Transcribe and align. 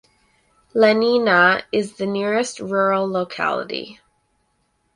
Lenina 0.73 1.61
is 1.71 1.97
the 1.97 2.07
nearest 2.07 2.59
rural 2.59 3.07
locality. 3.07 3.99